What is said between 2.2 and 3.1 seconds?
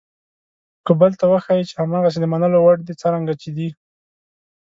د منلو وړ دي